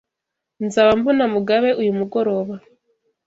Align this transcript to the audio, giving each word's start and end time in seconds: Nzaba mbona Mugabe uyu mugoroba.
Nzaba 0.65 0.91
mbona 0.99 1.23
Mugabe 1.33 1.69
uyu 1.81 1.91
mugoroba. 1.99 2.55